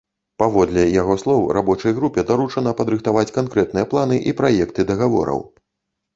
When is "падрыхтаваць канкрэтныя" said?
2.81-3.85